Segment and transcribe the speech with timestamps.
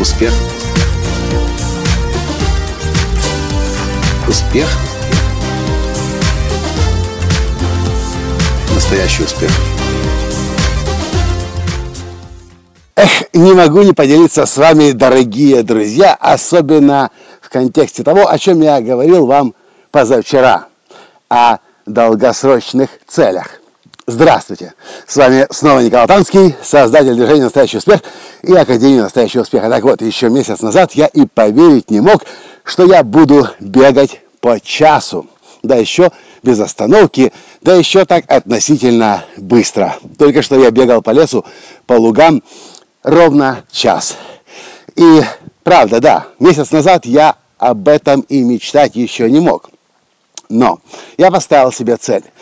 [0.00, 0.32] Успех.
[4.26, 4.66] Успех.
[8.74, 9.50] Настоящий успех.
[12.96, 17.10] Эх, не могу не поделиться с вами, дорогие друзья, особенно
[17.42, 19.54] в контексте того, о чем я говорил вам
[19.90, 20.68] позавчера,
[21.28, 23.59] о долгосрочных целях.
[24.10, 24.74] Здравствуйте!
[25.06, 28.00] С вами снова Николай Танский, создатель движения «Настоящий успех»
[28.42, 29.70] и Академии «Настоящего успеха».
[29.70, 32.24] Так вот, еще месяц назад я и поверить не мог,
[32.64, 35.28] что я буду бегать по часу.
[35.62, 36.10] Да еще
[36.42, 39.94] без остановки, да еще так относительно быстро.
[40.18, 41.44] Только что я бегал по лесу,
[41.86, 42.42] по лугам
[43.04, 44.16] ровно час.
[44.96, 45.22] И
[45.62, 49.70] правда, да, месяц назад я об этом и мечтать еще не мог.
[50.48, 50.80] Но
[51.16, 52.24] я поставил себе цель–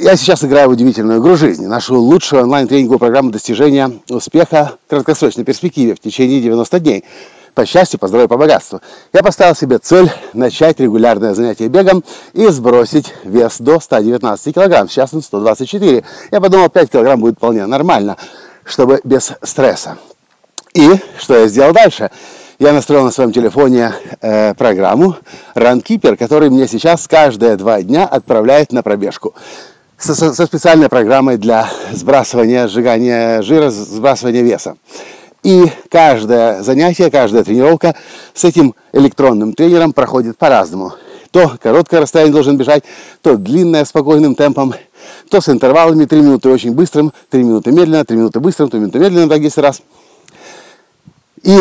[0.00, 5.44] я сейчас играю в удивительную игру жизни, нашу лучшую онлайн-тренинговую программу достижения успеха в краткосрочной
[5.44, 7.04] перспективе в течение 90 дней.
[7.54, 8.80] По счастью, по здоровью, по богатству.
[9.12, 14.88] Я поставил себе цель начать регулярное занятие бегом и сбросить вес до 119 килограмм.
[14.88, 16.04] Сейчас он 124.
[16.30, 18.16] Я подумал, 5 килограмм будет вполне нормально,
[18.64, 19.98] чтобы без стресса.
[20.72, 22.10] И что я сделал дальше?
[22.58, 25.16] Я настроил на своем телефоне э, программу
[25.54, 29.34] Runkeeper, который мне сейчас каждые два дня отправляет на пробежку
[30.00, 34.76] со, со специальной программой для сбрасывания, сжигания жира, сбрасывания веса.
[35.42, 37.94] И каждое занятие, каждая тренировка
[38.34, 40.94] с этим электронным тренером проходит по-разному.
[41.30, 42.82] То короткое расстояние должен бежать,
[43.22, 44.74] то длинное спокойным темпом,
[45.30, 48.98] то с интервалами 3 минуты очень быстрым, 3 минуты медленно, 3 минуты быстрым, 3 минуты
[48.98, 49.82] медленно, так 10 раз.
[51.42, 51.56] И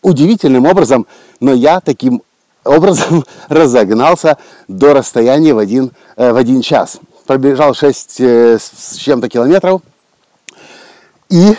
[0.00, 1.06] удивительным образом,
[1.40, 2.22] но я таким
[2.64, 9.28] образом разогнался до расстояния в один, э, в один час пробежал 6 э, с чем-то
[9.28, 9.82] километров
[11.28, 11.56] и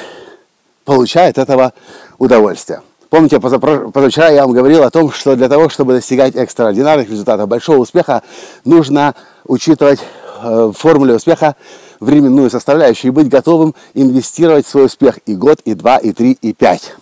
[0.86, 1.74] получает этого
[2.18, 2.82] удовольствие.
[3.10, 7.78] Помните, позавчера я вам говорил о том, что для того, чтобы достигать экстраординарных результатов, большого
[7.78, 8.24] успеха,
[8.66, 9.14] нужно
[9.46, 11.56] учитывать э, в формуле успеха
[12.00, 16.32] временную составляющую и быть готовым инвестировать в свой успех и год, и два, и три,
[16.42, 16.96] и пять.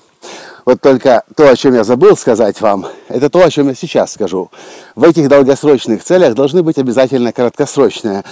[0.65, 4.13] Вот только то, о чем я забыл сказать вам, это то, о чем я сейчас
[4.13, 4.51] скажу.
[4.95, 8.23] В этих долгосрочных целях должны быть обязательно краткосрочные,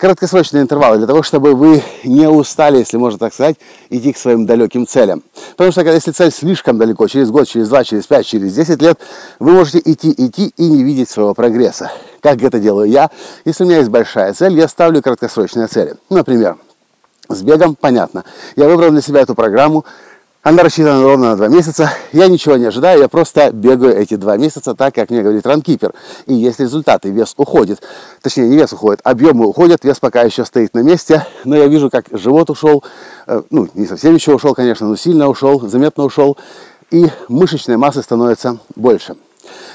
[0.00, 3.56] краткосрочные интервалы для того, чтобы вы не устали, если можно так сказать,
[3.90, 5.22] идти к своим далеким целям.
[5.52, 8.98] Потому что если цель слишком далеко, через год, через два, через пять, через десять лет,
[9.38, 11.92] вы можете идти, идти и не видеть своего прогресса.
[12.22, 13.10] Как это делаю я?
[13.44, 15.96] Если у меня есть большая цель, я ставлю краткосрочные цели.
[16.08, 16.56] Например,
[17.28, 18.24] с бегом понятно.
[18.56, 19.84] Я выбрал для себя эту программу,
[20.42, 21.90] она рассчитана ровно на два месяца.
[22.12, 25.92] Я ничего не ожидаю, я просто бегаю эти два месяца так, как мне говорит ранкипер.
[26.26, 27.82] И есть результаты, вес уходит.
[28.22, 31.26] Точнее, не вес уходит, объемы уходят, вес пока еще стоит на месте.
[31.44, 32.82] Но я вижу, как живот ушел.
[33.26, 36.38] Э, ну, не совсем еще ушел, конечно, но сильно ушел, заметно ушел.
[36.90, 39.16] И мышечной массы становится больше.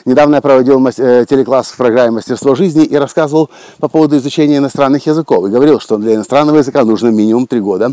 [0.03, 5.05] Недавно я проводил э, телекласс в программе «Мастерство жизни» и рассказывал по поводу изучения иностранных
[5.05, 5.45] языков.
[5.45, 7.91] И говорил, что для иностранного языка нужно минимум три года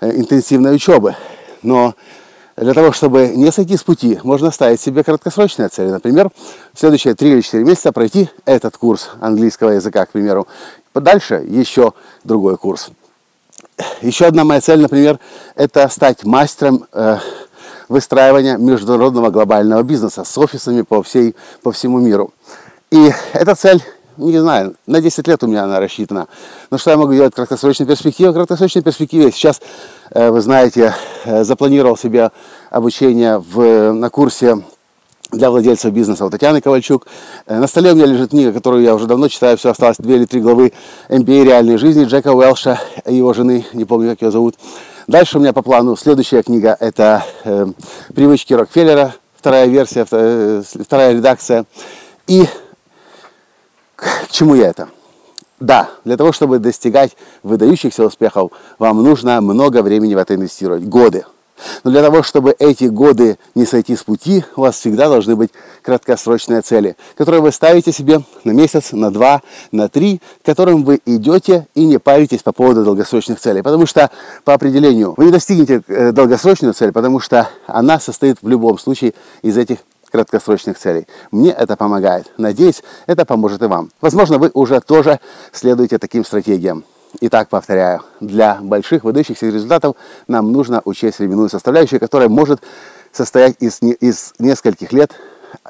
[0.00, 1.14] э, интенсивной учебы.
[1.62, 1.94] Но
[2.56, 5.88] для того, чтобы не сойти с пути, можно ставить себе краткосрочные цели.
[5.88, 6.30] Например,
[6.72, 10.46] в следующие 3 или 4 месяца пройти этот курс английского языка, к примеру.
[10.94, 11.94] Дальше еще
[12.24, 12.90] другой курс.
[14.02, 15.18] Еще одна моя цель, например,
[15.54, 17.16] это стать мастером э,
[17.88, 22.32] выстраивания международного глобального бизнеса с офисами по, всей, по всему миру.
[22.90, 23.82] И эта цель
[24.28, 26.28] не знаю, на 10 лет у меня она рассчитана.
[26.70, 28.30] Но что я могу делать в краткосрочной перспективе?
[28.30, 29.60] В краткосрочной перспективе сейчас,
[30.10, 30.94] э, вы знаете,
[31.24, 32.30] э, запланировал себе
[32.70, 34.62] обучение в, на курсе
[35.32, 37.06] для владельцев бизнеса у Татьяны Ковальчук.
[37.46, 40.16] Э, на столе у меня лежит книга, которую я уже давно читаю, все осталось две
[40.16, 40.72] или три главы
[41.08, 44.56] MBA реальной жизни Джека Уэлша и его жены, не помню, как ее зовут.
[45.06, 47.24] Дальше у меня по плану следующая книга, это
[48.14, 51.64] «Привычки Рокфеллера», вторая версия, вторая редакция.
[52.26, 52.46] И
[54.30, 54.88] чему я это?
[55.60, 61.24] Да, для того, чтобы достигать выдающихся успехов, вам нужно много времени в это инвестировать, годы.
[61.84, 65.50] Но для того, чтобы эти годы не сойти с пути, у вас всегда должны быть
[65.82, 69.42] краткосрочные цели, которые вы ставите себе на месяц, на два,
[69.72, 73.62] на три, к которым вы идете и не паритесь по поводу долгосрочных целей.
[73.62, 74.10] Потому что
[74.44, 79.14] по определению вы не достигнете э, долгосрочную цель, потому что она состоит в любом случае
[79.42, 79.78] из этих
[80.10, 81.06] краткосрочных целей.
[81.30, 82.30] Мне это помогает.
[82.36, 83.90] Надеюсь, это поможет и вам.
[84.00, 85.20] Возможно, вы уже тоже
[85.52, 86.84] следуете таким стратегиям.
[87.20, 89.96] Итак, повторяю, для больших выдающихся результатов
[90.28, 92.60] нам нужно учесть временную составляющую, которая может
[93.12, 95.12] состоять из, из нескольких лет,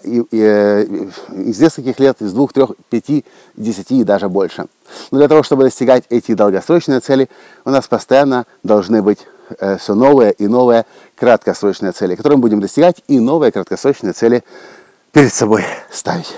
[0.05, 0.85] и, и, э,
[1.31, 3.25] из нескольких лет, из двух, трех, пяти,
[3.57, 4.67] десяти и даже больше.
[5.11, 7.31] Но для того, чтобы достигать эти долгосрочные цели,
[7.65, 9.21] у нас постоянно должны быть
[9.79, 10.87] все новые и новые
[11.17, 14.45] краткосрочные цели, которые мы будем достигать, и новые краткосрочные цели
[15.13, 16.33] перед собой ставить.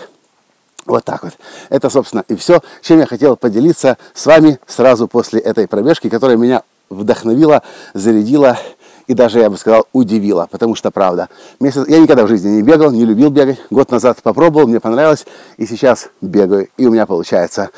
[0.84, 1.34] Вот так вот.
[1.68, 6.36] Это, собственно, и все, чем я хотел поделиться с вами сразу после этой пробежки, которая
[6.36, 7.62] меня вдохновила,
[7.94, 8.58] зарядила
[9.06, 10.48] и даже, я бы сказал, удивила.
[10.50, 11.28] Потому что, правда,
[11.60, 11.86] месяц...
[11.86, 13.60] я никогда в жизни не бегал, не любил бегать.
[13.70, 15.26] Год назад попробовал, мне понравилось,
[15.56, 17.70] и сейчас бегаю, и у меня получается.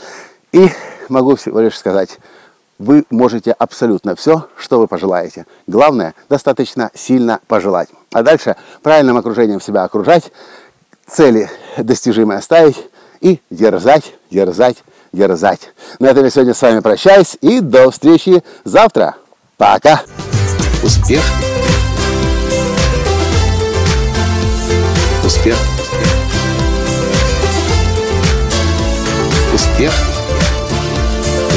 [0.52, 0.70] И
[1.08, 2.18] могу всего лишь сказать,
[2.78, 5.46] вы можете абсолютно все, что вы пожелаете.
[5.66, 7.88] Главное, достаточно сильно пожелать.
[8.12, 10.32] А дальше правильным окружением себя окружать,
[11.06, 12.76] цели достижимые ставить
[13.20, 14.82] и дерзать, дерзать,
[15.12, 15.72] дерзать.
[15.98, 19.16] На этом я сегодня с вами прощаюсь и до встречи завтра.
[19.56, 20.02] Пока!
[20.82, 21.22] Успех!
[25.24, 25.56] Успех!
[29.54, 30.13] Успех!